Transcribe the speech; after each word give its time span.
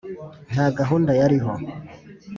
Nta 0.53 0.65
gahunda 0.79 1.11
yariho! 1.19 1.51